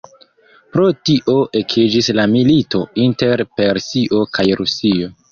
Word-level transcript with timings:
Pro 0.75 0.85
tio 1.09 1.33
ekiĝis 1.59 2.09
la 2.19 2.25
milito 2.31 2.81
inter 3.03 3.43
Persio 3.61 4.23
kaj 4.39 4.47
Rusio. 4.63 5.11